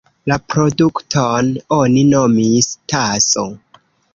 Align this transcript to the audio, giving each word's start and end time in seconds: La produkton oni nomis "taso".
La 0.29 0.35
produkton 0.53 1.51
oni 1.81 2.03
nomis 2.15 2.73
"taso". 2.95 3.49